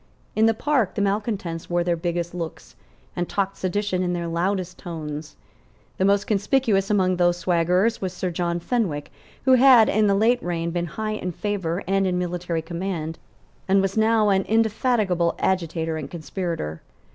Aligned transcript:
In 0.35 0.47
the 0.47 0.55
Park 0.55 0.95
the 0.95 1.01
malecontents 1.03 1.69
wore 1.69 1.83
their 1.83 1.95
biggest 1.95 2.33
looks, 2.33 2.75
and 3.15 3.29
talked 3.29 3.55
sedition 3.55 4.01
in 4.01 4.13
their 4.13 4.27
loudest 4.27 4.79
tones. 4.79 5.35
The 5.99 6.05
most 6.05 6.25
conspicuous 6.25 6.89
among 6.89 7.17
these 7.17 7.37
swaggerers 7.37 8.01
was 8.01 8.11
Sir 8.11 8.31
John 8.31 8.59
Fenwick, 8.59 9.11
who 9.45 9.53
had, 9.53 9.89
in 9.89 10.07
the 10.07 10.15
late 10.15 10.41
reign, 10.41 10.71
been 10.71 10.87
high 10.87 11.11
in 11.13 11.31
favour 11.33 11.83
and 11.85 12.07
in 12.07 12.17
military 12.17 12.63
command, 12.63 13.19
and 13.67 13.79
was 13.79 13.95
now 13.95 14.29
an 14.29 14.41
indefatigable 14.47 15.35
agitator 15.39 15.97
and 15.97 16.09
conspirator. 16.09 16.81